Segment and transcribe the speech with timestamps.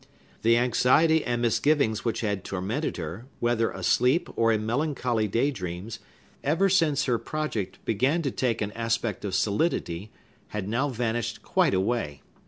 [0.41, 5.99] The anxiety and misgivings which had tormented her, whether asleep or in melancholy day dreams,
[6.43, 10.11] ever since her project began to take an aspect of solidity,
[10.47, 12.23] had now vanished quite away.